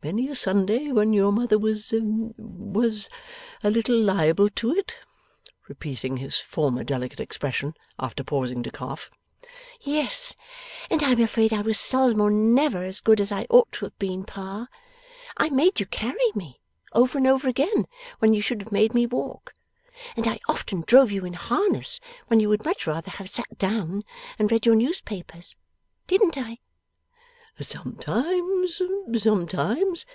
Many 0.00 0.28
a 0.28 0.34
Sunday 0.36 0.92
when 0.92 1.12
your 1.12 1.32
mother 1.32 1.58
was 1.58 1.92
was 2.38 3.08
a 3.64 3.68
little 3.68 3.98
liable 3.98 4.48
to 4.50 4.70
it,' 4.72 4.96
repeating 5.66 6.18
his 6.18 6.38
former 6.38 6.84
delicate 6.84 7.18
expression 7.18 7.74
after 7.98 8.22
pausing 8.22 8.62
to 8.62 8.70
cough. 8.70 9.10
'Yes, 9.80 10.36
and 10.88 11.02
I 11.02 11.10
am 11.10 11.20
afraid 11.20 11.52
I 11.52 11.62
was 11.62 11.80
seldom 11.80 12.20
or 12.20 12.30
never 12.30 12.84
as 12.84 13.00
good 13.00 13.20
as 13.20 13.32
I 13.32 13.48
ought 13.50 13.72
to 13.72 13.86
have 13.86 13.98
been, 13.98 14.22
Pa. 14.22 14.68
I 15.36 15.50
made 15.50 15.80
you 15.80 15.86
carry 15.86 16.30
me, 16.32 16.60
over 16.92 17.18
and 17.18 17.26
over 17.26 17.48
again, 17.48 17.88
when 18.20 18.32
you 18.32 18.40
should 18.40 18.62
have 18.62 18.70
made 18.70 18.94
me 18.94 19.04
walk; 19.04 19.52
and 20.16 20.28
I 20.28 20.38
often 20.48 20.84
drove 20.86 21.10
you 21.10 21.24
in 21.24 21.34
harness, 21.34 21.98
when 22.28 22.38
you 22.38 22.48
would 22.50 22.64
much 22.64 22.86
rather 22.86 23.10
have 23.10 23.28
sat 23.28 23.58
down 23.58 24.04
and 24.38 24.52
read 24.52 24.64
your 24.64 24.76
news 24.76 25.00
paper: 25.00 25.38
didn't 26.06 26.38
I?' 26.38 26.58
'Sometimes, 27.60 28.80
sometimes. 29.20 30.06